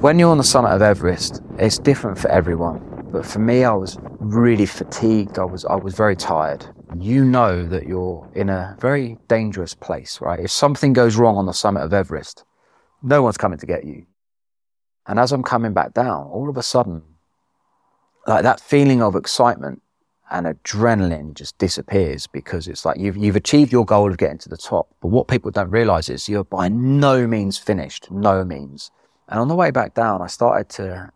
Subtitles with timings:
[0.00, 3.08] When you're on the summit of Everest, it's different for everyone.
[3.12, 5.38] But for me, I was really fatigued.
[5.38, 6.64] I was, I was very tired.
[6.98, 10.40] You know that you're in a very dangerous place, right?
[10.40, 12.44] If something goes wrong on the summit of Everest,
[13.02, 14.06] no one's coming to get you.
[15.06, 17.02] And as I'm coming back down, all of a sudden,
[18.26, 19.82] like that feeling of excitement
[20.30, 24.48] and adrenaline just disappears because it's like you've, you've achieved your goal of getting to
[24.48, 24.88] the top.
[25.02, 28.90] But what people don't realize is you're by no means finished, no means.
[29.30, 31.10] And on the way back down, I started to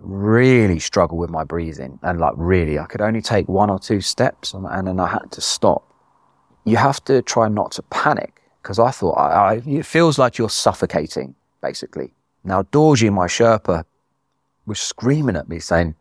[0.00, 4.00] really struggle with my breathing and like really, I could only take one or two
[4.00, 5.88] steps and, and then I had to stop.
[6.64, 10.38] You have to try not to panic because I thought I, I, it feels like
[10.38, 12.12] you're suffocating basically.
[12.42, 13.84] Now, Dorji, my Sherpa,
[14.66, 15.94] was screaming at me saying,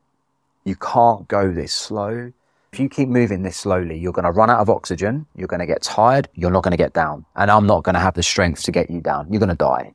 [0.65, 2.31] you can't go this slow.
[2.73, 5.27] If you keep moving this slowly, you're going to run out of oxygen.
[5.35, 6.27] You're going to get tired.
[6.33, 7.25] You're not going to get down.
[7.35, 9.31] And I'm not going to have the strength to get you down.
[9.31, 9.93] You're going to die.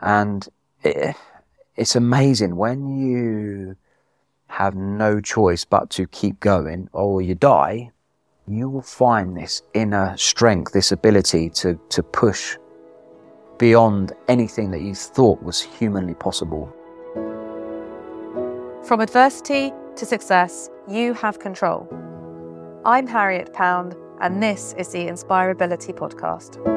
[0.00, 0.46] And
[0.84, 1.16] it,
[1.76, 3.76] it's amazing when you
[4.48, 7.90] have no choice but to keep going or you die,
[8.46, 12.56] you will find this inner strength, this ability to, to push
[13.58, 16.72] beyond anything that you thought was humanly possible.
[18.84, 21.88] From adversity to success, you have control.
[22.84, 26.73] I'm Harriett Pound, and this is the Inspirability Podcast.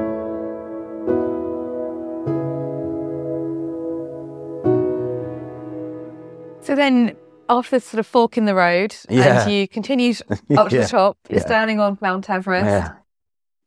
[6.67, 7.15] So then,
[7.47, 9.43] after this sort of fork in the road, Yeah.
[9.43, 10.21] and you continued
[10.57, 10.81] up to Yeah.
[10.81, 11.45] the top, you're Yeah.
[11.45, 12.65] standing on Mount Everest.
[12.65, 12.91] Yeah.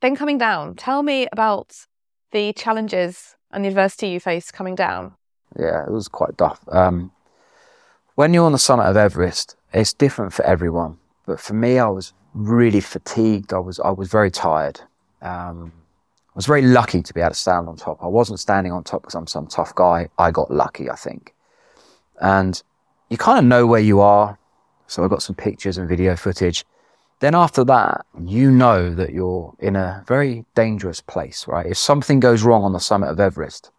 [0.03, 1.87] Then coming down, tell me about
[2.33, 5.15] the challenges and the adversity you faced coming down.
[5.59, 6.61] Yeah, it was quite tough.
[6.71, 7.11] Um,
[8.17, 10.99] when you're on the summit of Everest, it's different for everyone.
[11.25, 13.55] But for me, I was really fatigued.
[13.55, 14.79] I was, I was very tired.
[15.23, 15.73] Um,
[16.29, 17.97] I was very lucky to be able to stand on top.
[18.03, 20.11] I wasn't standing on top because I'm some tough guy.
[20.19, 21.35] I got lucky, I think.
[22.21, 22.63] And
[23.11, 24.39] you kind of know where you are.
[24.87, 26.65] So I've got some pictures and video footage.
[27.19, 31.67] Then after that, you know that you're in a very dangerous place, right?
[31.67, 33.71] If something goes wrong on the summit of Everest,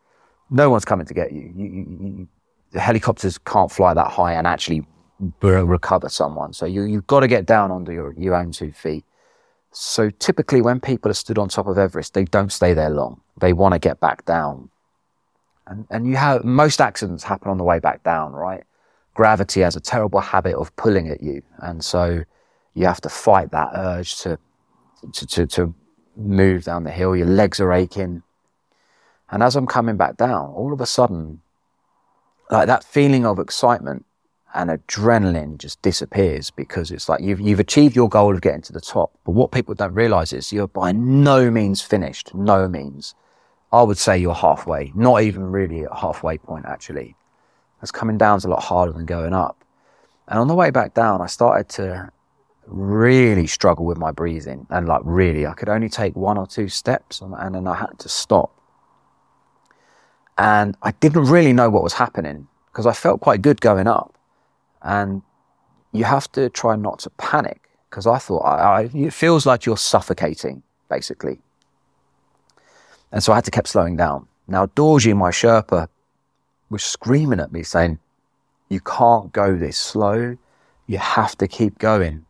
[0.52, 1.52] no one's coming to get you.
[1.56, 2.28] You, you, you.
[2.72, 4.86] The helicopters can't fly that high and actually
[5.42, 6.54] recover someone.
[6.54, 9.04] So you, you've got to get down onto your, your own two feet.
[9.72, 13.22] So typically when people are stood on top of Everest, they don't stay there long.
[13.40, 14.70] They want to get back down.
[15.68, 18.64] And, and you have, most accidents happen on the way back down, right?
[19.14, 21.42] Gravity has a terrible habit of pulling at you.
[21.60, 22.24] And so
[22.74, 24.40] you have to fight that urge to,
[25.14, 25.76] to, to, to
[26.16, 27.16] move down the hill.
[27.16, 28.24] Your legs are aching.
[29.30, 31.42] And as I'm coming back down, all of a sudden,
[32.50, 34.06] like that feeling of excitement
[34.54, 38.74] and adrenaline just disappears because it's like you've, you've achieved your goal of getting to
[38.74, 39.18] the top.
[39.26, 43.16] But what people don't realize is you're by no means finished, no means.
[43.72, 47.16] I would say you're halfway, not even really at halfway point, actually.
[47.82, 49.64] As coming down's a lot harder than going up.
[50.28, 52.12] And on the way back down, I started to
[52.68, 54.68] really struggle with my breathing.
[54.70, 57.76] And like, really, I could only take one or two steps and, and then I
[57.76, 58.56] had to stop.
[60.38, 64.18] And I didn't really know what was happening because I felt quite good going up.
[64.82, 65.22] And
[65.92, 69.66] you have to try not to panic because I thought I, I, it feels like
[69.66, 71.40] you're suffocating, basically.
[73.12, 74.28] And so I had to keep slowing down.
[74.48, 75.90] Now, Dorji, my Sherpa,
[76.72, 78.00] was screaming at me saying,
[78.70, 80.38] you can't go this slow.
[80.88, 82.26] You have to keep going.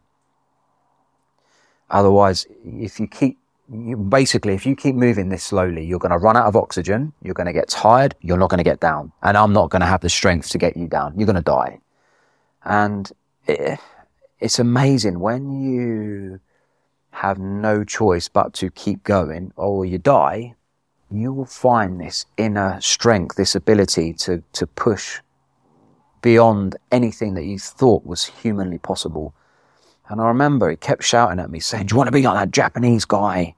[1.90, 3.38] Otherwise, if you keep,
[3.72, 7.14] you, basically, if you keep moving this slowly, you're going to run out of oxygen.
[7.22, 8.16] You're going to get tired.
[8.22, 9.12] You're not going to get down.
[9.22, 11.14] And I'm not going to have the strength to get you down.
[11.16, 11.80] You're going to die.
[12.64, 13.12] And
[13.46, 13.80] it,
[14.40, 16.40] it's amazing when you
[17.12, 20.56] have no choice but to keep going or you die,
[21.12, 25.20] you will find this inner strength, this ability to, to push
[26.22, 29.34] beyond anything that you thought was humanly possible.
[30.08, 32.36] And I remember he kept shouting at me saying, do you want to be like
[32.36, 33.56] that Japanese guy?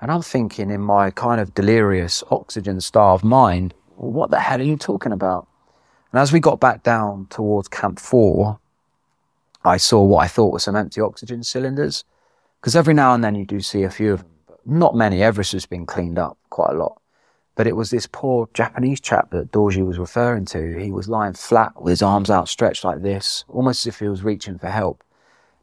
[0.00, 4.64] And I'm thinking in my kind of delirious, oxygen starved mind, what the hell are
[4.64, 5.46] you talking about?
[6.12, 8.58] And as we got back down towards Camp 4,
[9.64, 12.04] I saw what I thought were some empty oxygen cylinders.
[12.60, 14.33] Because every now and then you do see a few of them,
[14.66, 15.22] not many.
[15.22, 17.00] Everest has been cleaned up quite a lot.
[17.56, 20.78] But it was this poor Japanese chap that Dorji was referring to.
[20.78, 24.24] He was lying flat with his arms outstretched like this, almost as if he was
[24.24, 25.04] reaching for help.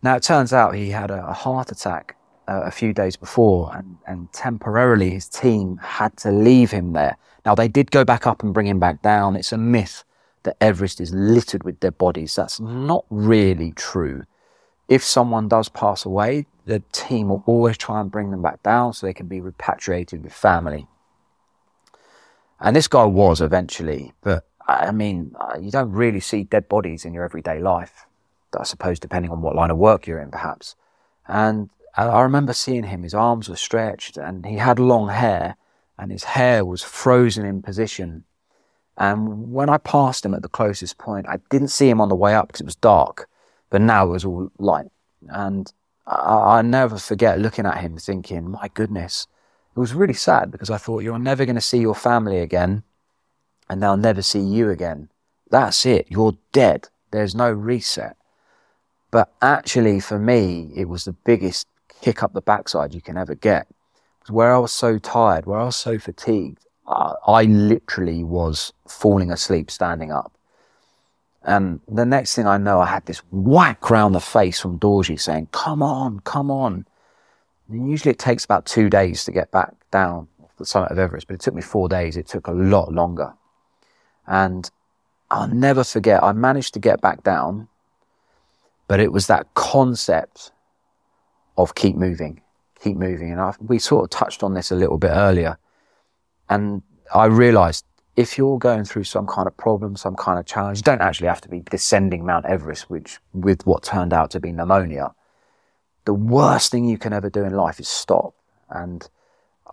[0.02, 2.16] Now it turns out he had a, heart attack
[2.48, 7.18] uh, a few days before and, and temporarily his team had to leave him there.
[7.46, 9.36] Now they did go back up and bring him back down.
[9.36, 10.04] It's a myth
[10.44, 12.36] that Everest is littered with dead bodies.
[12.36, 14.24] That's not really true.
[14.92, 18.92] If someone does pass away, the team will always try and bring them back down
[18.92, 20.86] so they can be repatriated with family.
[22.60, 27.06] And this guy was eventually, but I mean, uh, you don't really see dead bodies
[27.06, 28.06] in your everyday life.
[28.54, 30.76] I suppose, depending on what line of work you're in, perhaps.
[31.26, 35.56] And I remember seeing him, his arms were stretched and he had long hair
[35.98, 38.26] and his hair was frozen in position.
[38.98, 42.16] And when I passed him at the closest point, I didn't see him on the
[42.16, 43.30] way up because it was dark,
[43.72, 44.92] but now it was all light.
[45.30, 45.74] And
[46.06, 49.26] I, I never forget looking at him thinking, my goodness,
[49.76, 52.84] it was really sad because I thought you're never going to see your family again
[53.70, 55.10] and they'll never see you again.
[55.50, 56.08] That's it.
[56.10, 56.90] You're dead.
[57.12, 58.18] There's no reset.
[59.10, 61.68] But actually, for me, it was the biggest
[62.02, 63.68] kick up the backside you can ever get.
[64.30, 69.32] Where I was so tired, where I was so fatigued, I, I literally was falling
[69.32, 70.34] asleep standing up.
[71.44, 75.20] And the next thing I know, I had this whack round the face from Dorji
[75.20, 76.86] saying, come on, come on.
[77.68, 80.28] And usually it takes about two days to get back down
[80.62, 82.16] the summit of Everest, but it took me four days.
[82.16, 83.34] It took a lot longer.
[84.28, 84.70] And
[85.30, 87.68] I'll never forget, I managed to get back down,
[88.88, 90.52] but it was that concept
[91.58, 92.42] of keep moving,
[92.82, 93.32] keep moving.
[93.32, 95.58] And I, we sort of touched on this a little bit earlier.
[96.50, 96.84] And
[97.14, 97.86] I realized
[98.16, 101.28] if you're going through some kind of problem, some kind of challenge, you don't actually
[101.28, 105.14] have to be descending Mount Everest, which with what turned out to be pneumonia.
[106.06, 108.34] The worst thing you can ever do in life is stop.
[108.70, 109.08] And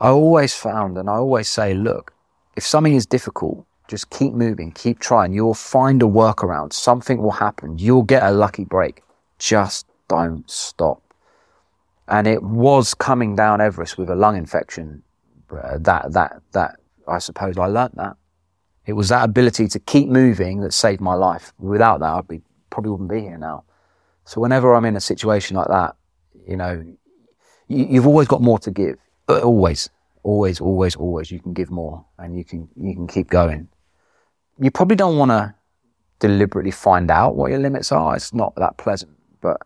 [0.00, 2.12] I always found, and I always say, look,
[2.56, 5.32] if something is difficult, just keep moving, keep trying.
[5.32, 6.72] You'll find a workaround.
[6.72, 7.78] Something will happen.
[7.78, 9.02] You'll get a lucky break.
[9.38, 11.02] Just don't stop
[12.08, 15.02] and it was coming down Everest with a lung infection.
[15.50, 16.76] Uh, that that that
[17.06, 18.16] I suppose I learnt that.
[18.88, 21.52] It was that ability to keep moving that saved my life.
[21.58, 22.40] Without that, I'd be
[22.70, 23.64] probably wouldn't be here now.
[24.24, 25.94] So whenever I'm in a situation like that,
[26.46, 26.82] you know,
[27.68, 28.96] you, you've always got more to give.
[29.28, 29.90] Always,
[30.22, 31.30] always, always, always.
[31.30, 33.68] You can give more, and you can you can keep going.
[34.58, 35.54] You probably don't want to
[36.18, 38.16] deliberately find out what your limits are.
[38.16, 39.12] It's not that pleasant,
[39.42, 39.58] but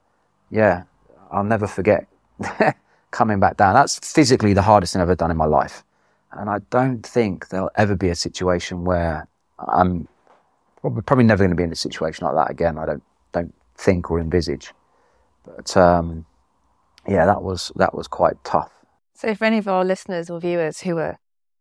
[0.50, 0.82] yeah,
[1.30, 2.08] I'll never forget
[3.12, 3.75] coming back down.
[3.75, 5.84] That's physically the hardest thing I've ever done in my life.
[6.32, 10.08] And I don't think there'll ever be a situation where I'm
[10.81, 12.79] probably, probably never going to be in a situation like that again.
[12.79, 13.02] I don't,
[13.32, 14.73] don't think or envisage.
[15.44, 16.25] But, um,
[17.06, 18.70] yeah, that was, that was quite tough.
[19.14, 21.19] So for any of our listeners or viewers who are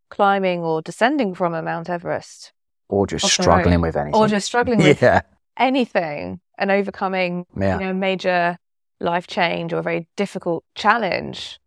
[0.10, 2.54] climbing or descending from a Mount Everest,
[2.90, 5.22] or just struggling with anything, or just struggling with yeah.
[5.58, 7.80] anything and overcoming, yeah.
[7.80, 8.58] you know, major
[9.00, 11.60] life change or a very difficult challenge,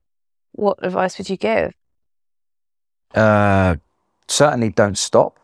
[0.53, 1.75] what advice would you give?
[3.15, 3.77] Uh,
[4.29, 5.39] certainly don't stop.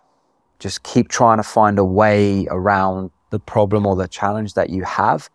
[0.58, 4.82] Just keep trying to find a way around the problem or the challenge that you
[4.84, 5.30] have.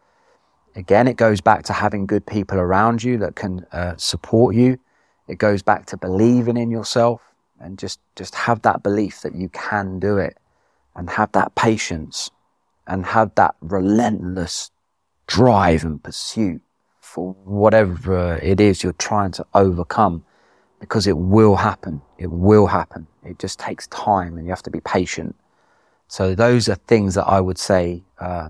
[0.76, 4.78] Again, it goes back to having good people around you that can uh, support you.
[5.28, 7.22] It goes back to believing in yourself
[7.60, 10.38] and just, just have that belief that you can do it
[10.96, 12.30] and have that patience
[12.86, 14.72] and have that relentless
[15.28, 16.62] drive and pursuit
[17.00, 20.24] for whatever it is you're trying to overcome
[20.88, 22.02] because it will happen.
[22.18, 23.08] It will happen.
[23.24, 25.36] It just takes time and you have to be patient.
[26.08, 28.50] So those are things that I would say, uh,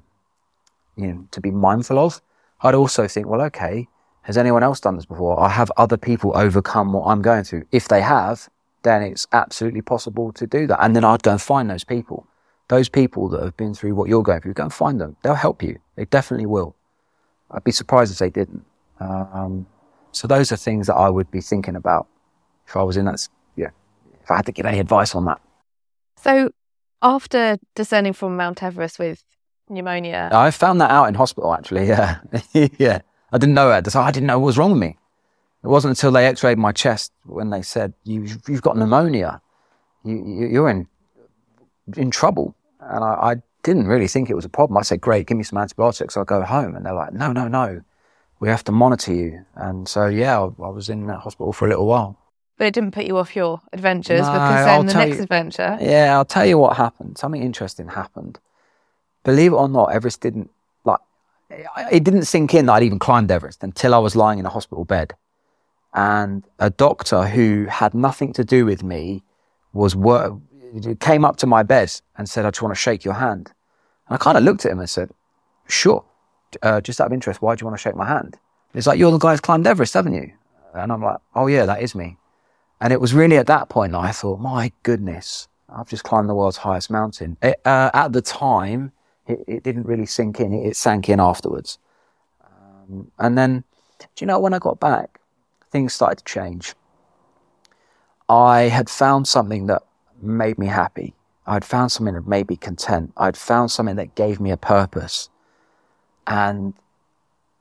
[0.96, 2.22] you know, to be mindful of.
[2.62, 3.88] I'd also think, well, okay,
[4.24, 5.40] has anyone else done this before?
[5.40, 7.66] I have other people overcome what I'm going through.
[7.72, 8.50] If they have,
[8.84, 10.84] then it's absolutely possible to do that.
[10.84, 12.28] And then I'd go and find those people
[12.68, 15.16] those people that have been through what you're going through, go and find them.
[15.22, 15.78] They'll help you.
[15.96, 16.76] They definitely will.
[17.52, 18.66] I'd be surprised if they didn't.
[19.00, 19.68] Um,
[20.12, 22.08] so those are things that I would be thinking about
[22.68, 23.28] if I was in that.
[23.56, 23.70] Yeah,
[24.24, 25.42] if I had to give any advice on that.
[26.22, 26.52] So
[27.02, 29.24] after descending from Mount Everest with
[29.70, 31.54] pneumonia, I found that out in hospital.
[31.54, 32.20] Actually, yeah,
[32.78, 33.00] yeah.
[33.32, 33.96] I didn't know it.
[33.96, 34.98] I didn't know what was wrong with me.
[35.64, 39.42] It wasn't until they X-rayed my chest when they said you've, you've got pneumonia.
[40.04, 40.88] You, you're in
[41.96, 42.56] in trouble.
[42.80, 44.78] And I, I, didn't really think it was a problem.
[44.78, 46.16] I said, great, give me some antibiotics.
[46.16, 46.76] I'll go home.
[46.76, 47.82] And they're like, no, no, no.
[48.40, 49.44] We have to monitor you.
[49.56, 52.16] And so, yeah, I, I was in that hospital for a little while.
[52.58, 55.24] But it didn't put you off your adventures no, because then I'll the next you,
[55.24, 55.78] adventure.
[55.82, 57.18] Yeah, I'll tell you what happened.
[57.18, 58.40] Something interesting happened.
[59.24, 60.50] Believe it or not, Everest didn't,
[60.86, 61.00] like,
[61.50, 64.50] it didn't sink in that I'd even climbed Everest until I was lying in a
[64.50, 65.16] hospital bed.
[65.94, 69.24] And a doctor who had nothing to do with me
[69.74, 70.34] was work,
[71.00, 73.52] came up to my bed and said, I just want to shake your hand.
[74.08, 75.10] And I kind of looked at him and said,
[75.68, 76.06] sure.
[76.62, 78.38] Uh, just out of interest, why do you want to shake my hand?
[78.74, 80.32] He's like, you're the guy who's climbed Everest, haven't you?
[80.74, 82.18] And I'm like, oh yeah, that is me.
[82.86, 86.30] And it was really at that point that I thought, my goodness, I've just climbed
[86.30, 87.36] the world's highest mountain.
[87.42, 88.92] It, uh, at the time,
[89.26, 90.54] it, it, didn't really sink in.
[90.54, 91.80] It, sank in afterwards.
[92.44, 93.64] Um, and then,
[93.98, 95.20] do you know, when I got back,
[95.72, 96.76] things started to change.
[98.30, 99.82] I had found something that
[100.22, 101.16] made me happy.
[101.48, 103.14] I'd found something that made me content.
[103.18, 105.30] I'd found something that gave me a purpose.
[106.28, 106.76] And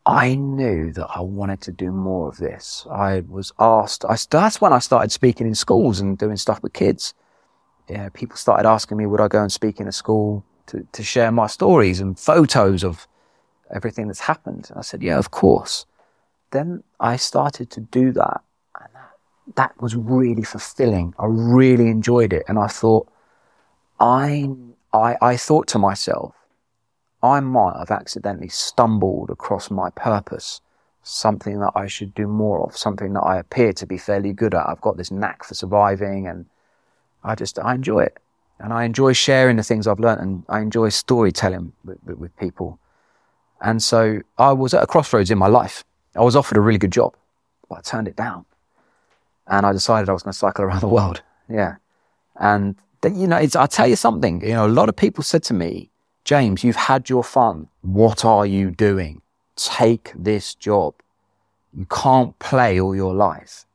[0.06, 2.86] I knew that I wanted to do more of this.
[2.90, 6.74] I was asked, I, that's when I started speaking in schools and doing stuff with
[6.74, 7.14] kids.
[7.88, 11.02] Yeah, people started asking me, would I go and speak in a school to, to
[11.02, 13.06] share my stories and photos of
[13.74, 14.66] everything that's happened?
[14.68, 15.86] And I said, yeah, of course.
[16.50, 18.42] Then I started to do that.
[18.78, 19.10] And that,
[19.56, 21.14] that was really fulfilling.
[21.18, 22.44] I really enjoyed it.
[22.46, 23.08] And I thought,
[23.98, 24.50] I,
[24.92, 26.33] I, I thought to myself,
[27.24, 30.60] I might have accidentally stumbled across my purpose,
[31.02, 34.54] something that I should do more of, something that I appear to be fairly good
[34.54, 34.68] at.
[34.68, 36.44] I've got this knack for surviving and
[37.24, 38.18] I just, I enjoy it.
[38.60, 42.36] And I enjoy sharing the things I've learned and I enjoy storytelling with, with, with
[42.36, 42.78] people.
[43.62, 45.82] And so I was at a crossroads in my life.
[46.14, 47.16] I was offered a really good job,
[47.70, 48.44] but I turned it down.
[49.46, 51.22] And I decided I was going to cycle around the world.
[51.48, 51.76] Yeah.
[52.36, 55.42] And then, you know, I'll tell you something, you know, a lot of people said
[55.44, 55.90] to me,
[56.24, 57.68] James, you've had your fun.
[57.82, 59.20] What are you doing?
[59.56, 60.94] Take this job.
[61.74, 63.66] You can't play all your life.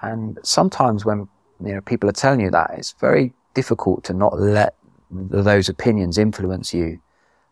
[0.00, 1.28] And sometimes when
[1.62, 4.74] you know people are telling you that, it's very difficult to not let
[5.10, 6.98] those opinions influence you.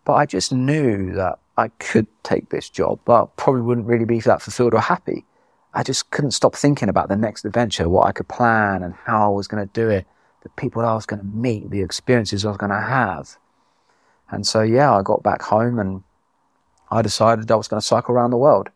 [0.06, 4.20] But I just knew that I could take this job, but probably wouldn't really be
[4.20, 5.26] that fulfilled or happy.
[5.74, 9.26] I just couldn't stop thinking about the next adventure, what I could plan and how
[9.26, 10.06] I was going to do it,
[10.44, 13.36] the people I was going to meet, the experiences I was going to have.
[14.30, 16.02] And so, yeah, I got back home and
[16.90, 18.68] I decided I was going to cycle around the world.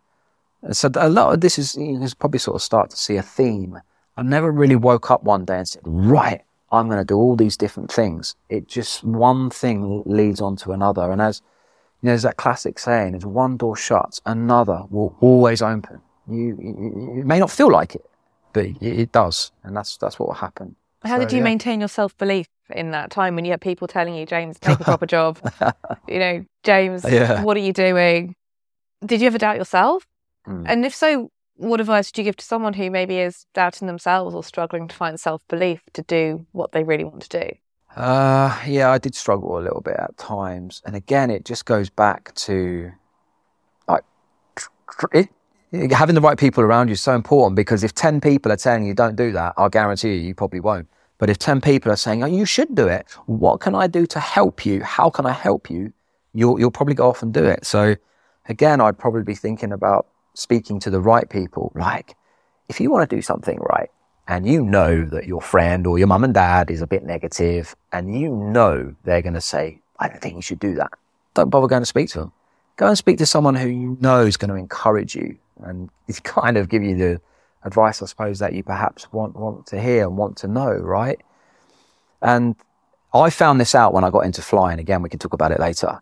[0.63, 3.17] And so a lot of this is, you can probably sort of start to see
[3.17, 3.79] a theme.
[4.17, 7.37] I never really woke up one day and said, right, I'm going to do all
[7.37, 8.37] these different things.
[8.49, 11.11] It just, one thing leads on to another.
[11.11, 11.43] And as,
[12.01, 16.01] you know, there's that classic saying, as one door shuts, another will always open.
[16.29, 18.09] You, you, you may not feel like it,
[18.53, 19.51] but it, it, does.
[19.65, 20.77] And that's, that's what will happen.
[21.03, 21.45] How so, did you yeah.
[21.45, 24.81] maintain your self belief in that time when you had people telling you, James, take
[24.81, 25.39] a proper job?
[26.09, 27.43] you know, James, yeah.
[27.43, 28.35] what are you doing?
[29.05, 30.07] Did you ever doubt yourself?
[30.47, 30.65] Mm.
[30.67, 34.35] And if so, what advice would you give to someone who maybe is doubting themselves
[34.35, 37.51] or struggling to find self belief to do what they really want to do?
[37.97, 40.83] Uh, yeah, I did struggle a little bit at times.
[40.87, 42.91] And again, it just goes back to
[43.87, 44.05] like
[45.13, 45.29] it,
[45.93, 48.85] having the right people around you is so important because if 10 people are telling
[48.85, 50.89] you don't do that, I'll guarantee you, you probably won't.
[51.23, 54.07] But if 10 people are saying, oh, you should do it, what can I do
[54.07, 54.83] to help you?
[54.83, 55.93] How can I help you?
[56.35, 57.65] You'll, you'll probably go off and do it.
[57.65, 57.95] So
[58.49, 61.71] again, I'd probably be thinking about speaking to the right people.
[61.77, 62.17] Like,
[62.69, 63.89] if you want to do something right
[64.27, 67.77] and you know that your friend or your mum and dad is a bit negative
[67.93, 70.91] and you know they're going to say, I don't think you should do that.
[71.35, 72.33] Don't bother going to speak to them.
[72.79, 75.89] Go and speak to someone who you know is going to encourage you and
[76.25, 77.21] kind of give you the,
[77.65, 81.21] advice, I suppose, that you perhaps want, want to hear and want to know, right?
[82.21, 82.57] And
[83.13, 84.79] I found this out when I got into flying.
[84.79, 86.01] Again, we can talk about it later.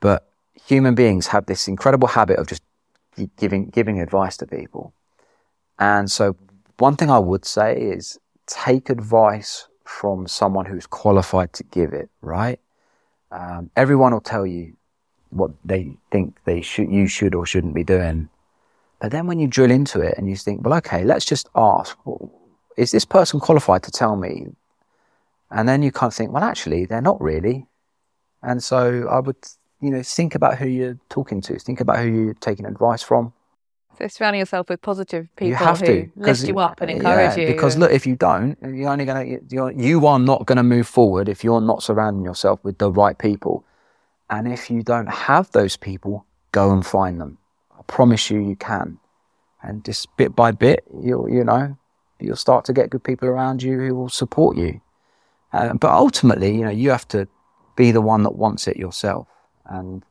[0.00, 0.28] But
[0.66, 2.62] human beings have this incredible habit of just
[3.36, 4.92] giving, giving advice to people.
[5.78, 6.36] And so
[6.78, 12.10] one thing I would say is take advice from someone who's qualified to give it,
[12.20, 12.60] right?
[13.30, 14.76] Um, everyone will tell you
[15.30, 18.28] what they think they should, you should or shouldn't be doing.
[19.00, 21.96] But then when you drill into it and you think, well, okay, let's just ask,
[22.76, 24.48] is this person qualified to tell me?
[25.50, 27.66] And then you kind of think, well, actually, they're not really.
[28.42, 29.36] And so I would,
[29.80, 33.32] you know, think about who you're talking to, think about who you're taking advice from.
[33.98, 37.36] So surrounding yourself with positive people you have who to, lift you up and encourage
[37.36, 37.52] yeah, you.
[37.52, 40.86] Because look, if you don't, you're only going to, you are not going to move
[40.86, 43.64] forward if you're not surrounding yourself with the right people.
[44.28, 47.38] And if you don't have those people, go and find them
[47.90, 48.98] promise you you can.
[49.62, 51.76] And just bit by bit, you'll, you know,
[52.18, 54.80] you'll start to get good people around you who will support you.
[55.52, 57.26] Uh, but ultimately, you know, you have to
[57.76, 59.26] be the one that wants it yourself.
[59.66, 60.04] And,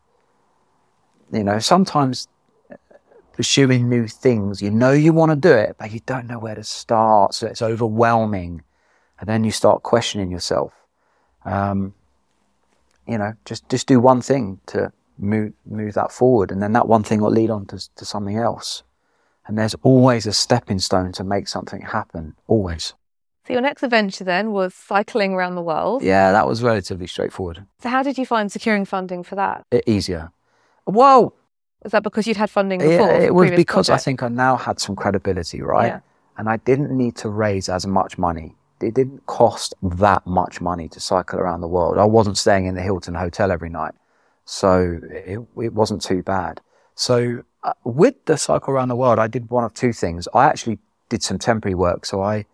[1.32, 2.28] you know, sometimes
[3.34, 6.56] pursuing new things, you know you want to do it, but you don't know where
[6.56, 7.34] to start.
[7.34, 8.62] So it's overwhelming.
[9.20, 10.74] And then you start questioning yourself.
[11.46, 11.94] Um,
[13.08, 16.88] you know, just, just do one thing to, move move that forward, and then that
[16.88, 18.84] one thing will lead on to, to something else.
[19.46, 22.36] And there's always a stepping stone to make something happen.
[22.48, 22.94] Always.
[23.48, 26.04] So your next adventure then was cycling around the world.
[26.04, 27.66] Yeah, that was relatively straightforward.
[27.82, 29.66] So how did you find securing funding for that?
[29.72, 30.32] It, easier.
[30.86, 31.34] Well,
[31.82, 33.12] was that because you'd had funding before?
[33.12, 34.02] Yeah, it was because project?
[34.02, 35.88] I think I now had some credibility, right?
[35.88, 36.00] Yeah.
[36.38, 38.56] And I didn't need to raise as much money.
[38.82, 41.98] It didn't cost that much money to cycle around the world.
[41.98, 43.94] I wasn't staying in the Hilton Hotel every night.
[44.52, 46.60] So it, it wasn't too bad.
[46.96, 50.28] So uh, with the cycle around the world, I did one of two things.
[50.34, 52.04] I actually did some temporary work.
[52.04, 52.46] So I,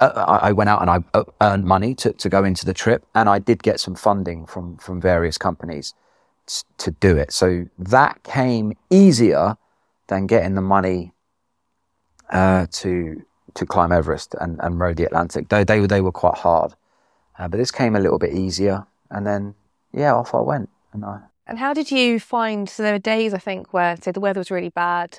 [0.00, 3.06] uh, I went out and I uh, earned money to, to go into the trip
[3.14, 5.94] and I did get some funding from, from various companies
[6.76, 7.32] to do it.
[7.32, 9.56] So that came easier
[10.08, 11.12] than getting the money
[12.28, 13.22] uh, to
[13.54, 15.48] to climb Everest and, and row the Atlantic.
[15.48, 16.74] They, they, they were quite hard.
[17.38, 18.86] Uh, but this came a little bit easier.
[19.10, 19.54] And then,
[19.92, 20.68] yeah, off I went.
[20.92, 21.20] And, I...
[21.50, 24.38] and how did you find, so there were days, I think, where, say, the weather
[24.38, 25.18] was really bad.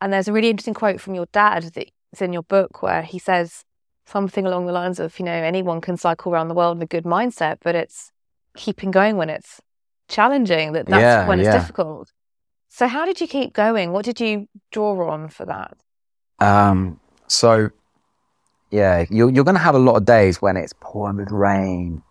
[0.00, 3.20] And there's a really interesting quote from your dad that's in your book where he
[3.20, 3.62] says
[4.04, 6.88] something along the lines of, you know, anyone can cycle around the world with a
[6.88, 8.10] good mindset, but it's
[8.56, 9.60] keeping going when it's
[10.08, 11.60] challenging, that that's yeah, when it's yeah.
[11.60, 12.10] difficult.
[12.68, 13.92] So how did you keep going?
[13.92, 15.76] What did you draw on for that?
[16.40, 17.70] Um, so,
[18.72, 22.02] yeah, you're, you're going to have a lot of days when it's pouring with rain.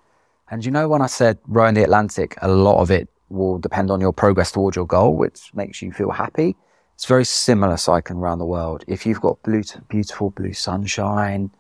[0.50, 3.92] And you know, when I said rowing the Atlantic, a lot of it will depend
[3.92, 6.56] on your progress towards your goal, which makes you feel happy.
[6.96, 8.84] It's very similar cycling around the world.
[8.88, 11.52] If you've got blue, beautiful blue sunshine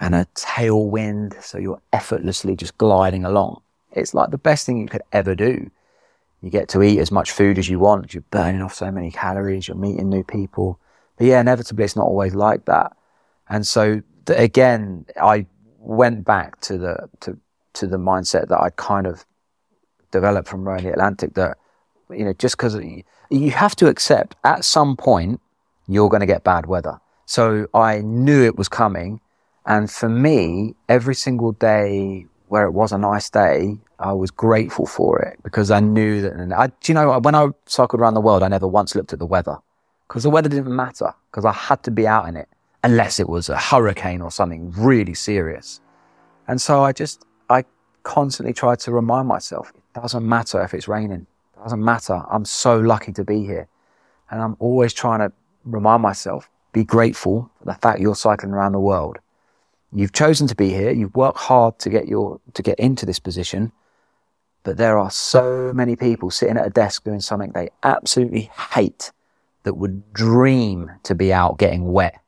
[0.00, 3.60] and a tailwind, so you're effortlessly just gliding along,
[3.92, 5.70] it's like the best thing you could ever do.
[6.42, 8.14] You get to eat as much food as you want.
[8.14, 9.68] You're burning off so many calories.
[9.68, 10.78] You're meeting new people.
[11.16, 12.96] But yeah, inevitably, it's not always like that.
[13.48, 15.46] And so the, again, I
[15.78, 17.38] went back to the to
[17.74, 19.24] to the mindset that I'd kind of
[20.18, 21.34] developed from rowing the Atlantic.
[21.34, 21.52] That
[22.10, 22.74] you know, just because
[23.30, 25.40] you have to accept at some point
[25.88, 26.98] you're going to get bad weather.
[27.26, 29.20] So I knew it was coming,
[29.64, 34.86] and for me, every single day where it was a nice day, I was grateful
[34.86, 36.32] for it because I knew that.
[36.34, 39.18] And I, you know, when I cycled around the world, I never once looked at
[39.18, 39.56] the weather
[40.06, 42.48] because the weather didn't matter because I had to be out in it
[42.84, 45.80] unless it was a hurricane or something really serious.
[46.46, 47.64] And so I just, I
[48.04, 51.26] constantly tried to remind myself, doesn't matter if it's raining.
[51.62, 52.22] Doesn't matter.
[52.30, 53.68] I'm so lucky to be here.
[54.30, 55.32] And I'm always trying to
[55.64, 59.18] remind myself, be grateful for the fact you're cycling around the world.
[59.92, 60.90] You've chosen to be here.
[60.90, 63.72] You've worked hard to get your, to get into this position.
[64.62, 69.12] But there are so many people sitting at a desk doing something they absolutely hate
[69.62, 72.20] that would dream to be out getting wet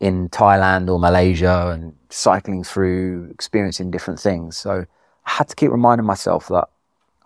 [0.00, 4.56] in Thailand or Malaysia and cycling through, experiencing different things.
[4.56, 4.86] So
[5.26, 6.68] I had to keep reminding myself that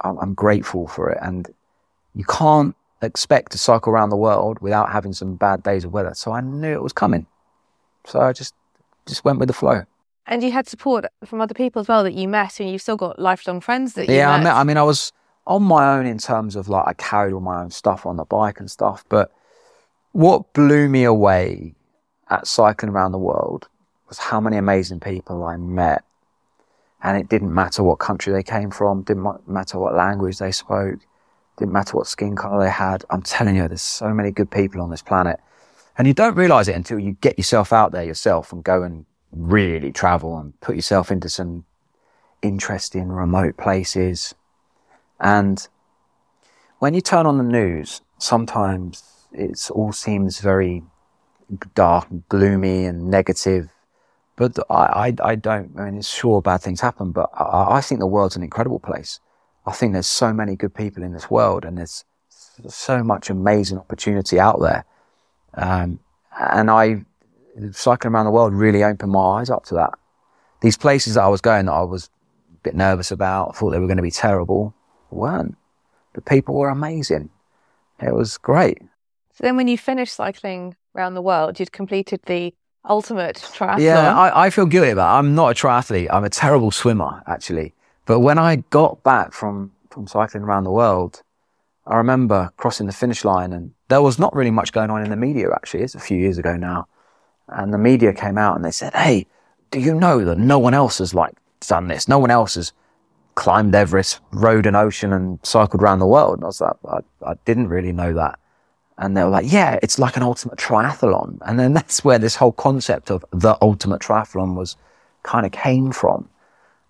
[0.02, 1.18] I'm grateful for it.
[1.22, 1.48] And
[2.14, 6.14] you can't expect to cycle around the world without having some bad days of weather.
[6.14, 7.26] So I knew it was coming.
[8.06, 8.54] So I just,
[9.06, 9.84] just went with the flow.
[10.26, 12.96] And you had support from other people as well that you met, and you've still
[12.96, 14.40] got lifelong friends that you yeah, met.
[14.40, 15.12] I, met, I mean, I was
[15.46, 18.24] on my own in terms of like I carried all my own stuff on the
[18.24, 19.32] bike and stuff, but
[20.12, 21.74] what blew me away
[22.30, 23.68] at cycling around the world
[24.08, 26.04] was how many amazing people I met.
[27.02, 31.00] And it didn't matter what country they came from, didn't matter what language they spoke,
[31.58, 33.04] didn't matter what skin color they had.
[33.10, 35.40] I'm telling you, there's so many good people on this planet.
[35.98, 39.04] And you don't realize it until you get yourself out there yourself and go and
[39.32, 41.64] really travel and put yourself into some
[42.40, 44.34] interesting remote places.
[45.20, 45.66] And
[46.78, 50.82] when you turn on the news, sometimes it all seems very
[51.74, 53.70] dark and gloomy and negative.
[54.36, 57.80] But I, I, I don't, I mean, it's sure bad things happen, but I, I
[57.80, 59.20] think the world's an incredible place.
[59.66, 62.04] I think there's so many good people in this world and there's
[62.68, 64.84] so much amazing opportunity out there.
[65.54, 66.00] Um,
[66.38, 67.04] and I,
[67.72, 69.92] cycling around the world really opened my eyes up to that.
[70.62, 72.08] These places that I was going that I was
[72.52, 74.74] a bit nervous about, thought they were going to be terrible,
[75.10, 75.56] weren't.
[76.14, 77.30] The people were amazing.
[78.00, 78.78] It was great.
[79.34, 82.54] So then when you finished cycling around the world, you'd completed the
[82.88, 83.80] ultimate triathlon.
[83.80, 85.18] Yeah, I, I feel guilty about it.
[85.18, 86.08] I'm not a triathlete.
[86.10, 87.74] I'm a terrible swimmer, actually.
[88.06, 91.22] But when I got back from, from cycling around the world,
[91.86, 95.10] I remember crossing the finish line and there was not really much going on in
[95.10, 95.82] the media, actually.
[95.82, 96.86] It's a few years ago now.
[97.48, 99.26] And the media came out and they said, Hey,
[99.70, 102.08] do you know that no one else has like done this?
[102.08, 102.72] No one else has
[103.34, 106.34] climbed Everest, rowed an ocean and cycled around the world.
[106.34, 108.38] And I was like, I, I didn't really know that.
[109.02, 111.38] And they were like, yeah, it's like an ultimate triathlon.
[111.42, 114.76] And then that's where this whole concept of the ultimate triathlon was
[115.24, 116.28] kind of came from.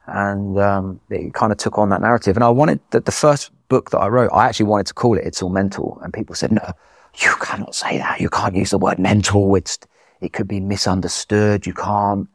[0.06, 2.36] And um, it kind of took on that narrative.
[2.36, 5.16] And I wanted that the first book that I wrote, I actually wanted to call
[5.16, 5.98] it It's All Mental.
[6.02, 6.72] And people said, no,
[7.16, 8.20] you cannot say that.
[8.20, 9.54] You can't use the word mental.
[9.54, 9.78] It's,
[10.20, 11.66] it could be misunderstood.
[11.66, 12.28] You can't.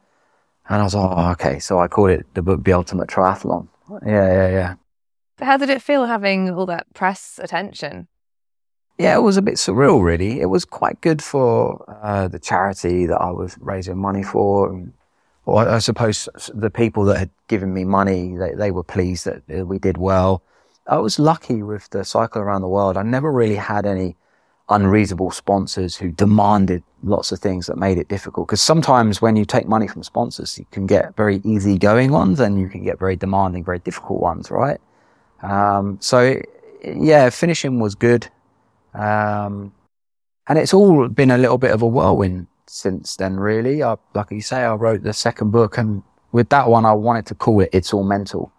[0.68, 1.60] And I was like, oh, okay.
[1.60, 3.68] So I called it the book, The Ultimate Triathlon.
[4.04, 4.74] Yeah, yeah, yeah.
[5.38, 8.08] How did it feel having all that press attention?
[8.98, 10.40] Yeah, it was a bit surreal, really.
[10.40, 14.70] It was quite good for uh, the charity that I was raising money for.
[14.70, 14.92] And,
[15.46, 19.66] or I suppose the people that had given me money, they, they were pleased that
[19.66, 20.42] we did well.
[20.88, 22.96] I was lucky with the cycle around the world.
[22.96, 24.16] I never really had any
[24.68, 28.48] unreasonable sponsors who demanded lots of things that made it difficult.
[28.48, 32.58] Because sometimes when you take money from sponsors, you can get very easygoing ones and
[32.58, 34.80] you can get very demanding, very difficult ones, right?
[35.42, 36.40] Um, so
[36.84, 38.28] yeah, finishing was good.
[38.98, 39.72] Um,
[40.48, 43.82] and it's all been a little bit of a whirlwind since then, really.
[43.82, 47.26] I, like you say, I wrote the second book and with that one, I wanted
[47.26, 48.52] to call it It's All Mental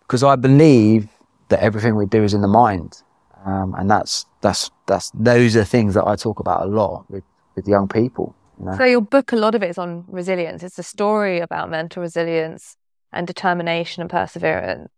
[0.00, 1.08] because I believe
[1.48, 3.02] that everything we do is in the mind.
[3.44, 7.24] Um, and that's, that's, that's, those are things that I talk about a lot with,
[7.54, 8.34] with young people.
[8.58, 8.76] You know?
[8.78, 10.62] So your book, a lot of it is on resilience.
[10.62, 12.76] It's a story about mental resilience
[13.12, 14.90] and determination and perseverance.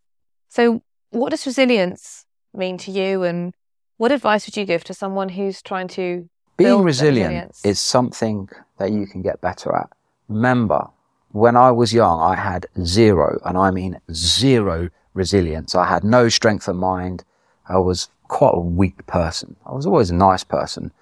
[0.48, 3.52] So what does resilience mean to you and
[3.96, 8.90] what advice would you give to someone who's trying to being resilient is something that
[8.90, 9.90] you can get better at.
[10.28, 10.88] Remember,
[11.32, 15.74] when I was young, I had zero, and I mean zero resilience.
[15.74, 17.24] I had no strength of mind.
[17.68, 19.56] I was quite a weak person.
[19.66, 20.92] I was always a nice person.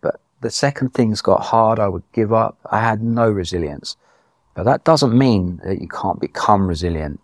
[0.00, 2.56] But the second things got hard, I would give up.
[2.70, 3.96] I had no resilience.
[4.54, 7.20] But that doesn't mean that you can't become resilient.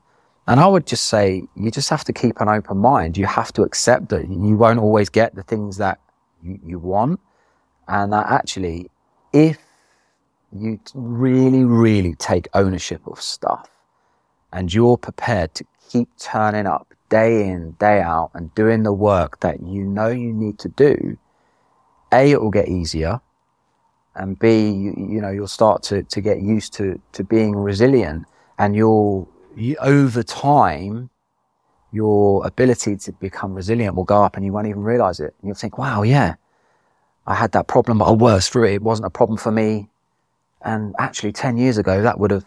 [0.50, 3.16] And I would just say you just have to keep an open mind.
[3.16, 6.00] You have to accept that you won't always get the things that
[6.42, 7.20] you, you want.
[7.86, 8.90] And that actually,
[9.32, 9.58] if
[10.50, 13.70] you really, really take ownership of stuff
[14.52, 19.38] and you're prepared to keep turning up day in, day out and doing the work
[19.40, 21.16] that you know you need to do,
[22.12, 23.20] A, it will get easier.
[24.16, 28.26] And B, you, you know, you'll start to, to get used to, to being resilient
[28.58, 31.10] and you'll, you, over time,
[31.92, 35.34] your ability to become resilient will go up and you won't even realize it.
[35.40, 36.36] And you'll think, wow, yeah,
[37.26, 38.74] I had that problem, but I was through it.
[38.74, 39.88] It wasn't a problem for me.
[40.62, 42.44] And actually 10 years ago, that would have,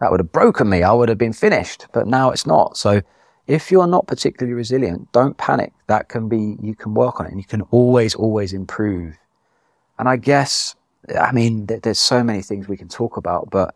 [0.00, 0.82] that would have broken me.
[0.82, 2.76] I would have been finished, but now it's not.
[2.76, 3.02] So
[3.46, 5.72] if you're not particularly resilient, don't panic.
[5.86, 9.16] That can be, you can work on it and you can always, always improve.
[9.98, 10.74] And I guess,
[11.18, 13.74] I mean, there's so many things we can talk about, but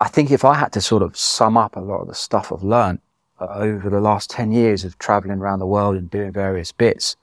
[0.00, 2.50] I think if I had to sort of sum up a lot of the stuff
[2.50, 3.00] I've learned
[3.38, 7.16] uh, over the last 10 years of traveling around the world and doing various bits,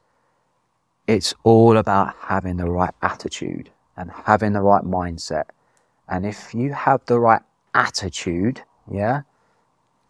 [1.07, 5.45] it's all about having the right attitude and having the right mindset.
[6.07, 7.41] And if you have the right
[7.73, 8.61] attitude,
[8.91, 9.21] yeah,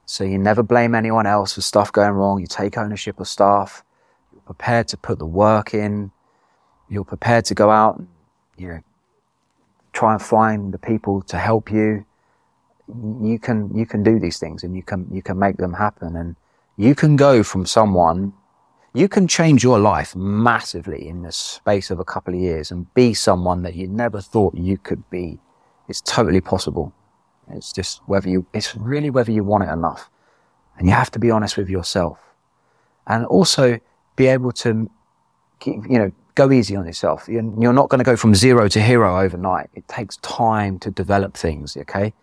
[0.05, 3.83] so you never blame anyone else for stuff going wrong, you take ownership of stuff,
[4.31, 6.11] you're prepared to put the work in,
[6.89, 8.07] you're prepared to go out and,
[8.57, 8.79] you know,
[9.93, 12.05] try and find the people to help you.
[12.87, 16.15] You can, you can do these things and you can, you can make them happen
[16.15, 16.35] and
[16.77, 18.33] you can go from someone
[18.97, 22.91] you can change your life massively in the space of a couple of years and
[22.95, 25.37] be someone that you never thought you could be.
[25.87, 26.91] It's totally possible.
[27.51, 30.09] It's just whether you, it's really whether you want it enough.
[30.79, 32.17] And you have to be honest with yourself.
[33.05, 33.79] And also
[34.15, 34.89] be able to,
[35.59, 37.27] keep, you know, go easy on yourself.
[37.29, 39.69] You're not going to go from zero to hero overnight.
[39.75, 42.13] It takes time to develop things, okay?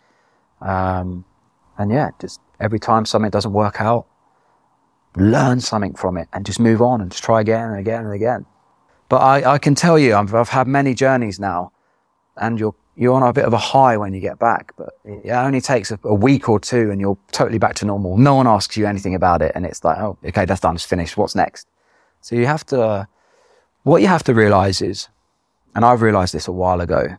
[0.61, 1.25] Um,
[1.79, 4.07] and yeah, just every time something doesn't work out,
[5.17, 8.15] learn something from it and just move on and just try again and again and
[8.15, 8.47] again.
[9.09, 11.73] But I, I can tell you, I've, I've had many journeys now
[12.37, 15.31] and you're, you're on a bit of a high when you get back, but it
[15.31, 18.17] only takes a, a, week or two and you're totally back to normal.
[18.17, 19.53] No one asks you anything about it.
[19.55, 20.75] And it's like, oh, okay, that's done.
[20.75, 21.17] It's finished.
[21.17, 21.69] What's next?
[22.21, 23.05] So you have to, uh,
[23.83, 25.09] what you have to realize is,
[25.75, 27.17] and I've realized this a while ago,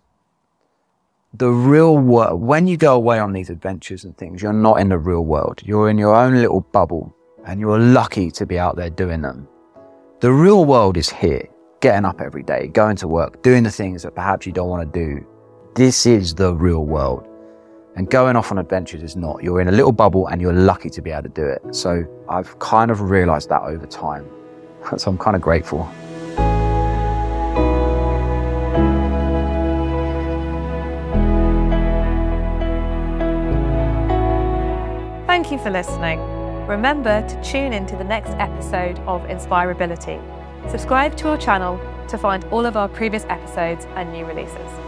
[1.37, 4.89] the real world, when you go away on these adventures and things, you're not in
[4.89, 5.61] the real world.
[5.63, 9.47] You're in your own little bubble and you're lucky to be out there doing them.
[10.21, 11.47] The real world is here,
[11.81, 14.91] getting up every day, going to work, doing the things that perhaps you don't want
[14.93, 15.25] to do.
[15.75, 17.27] This is the real world.
[17.97, 19.43] And going off on adventures is not.
[19.43, 21.75] You're in a little bubble and you're lucky to be able to do it.
[21.75, 24.29] So I've kind of realized that over time.
[24.97, 25.89] So I'm kind of grateful.
[35.45, 36.19] Thank you for listening.
[36.65, 40.19] Remember to tune in to the next episode of Inspirability.
[40.71, 44.84] Subscribe to our channel to find all of our previous episodes and new releases.